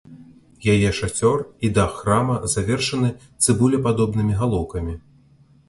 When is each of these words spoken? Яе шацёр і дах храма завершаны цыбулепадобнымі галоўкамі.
Яе 0.73 0.89
шацёр 0.99 1.43
і 1.67 1.71
дах 1.75 1.91
храма 1.99 2.39
завершаны 2.55 3.13
цыбулепадобнымі 3.43 4.33
галоўкамі. 4.43 4.99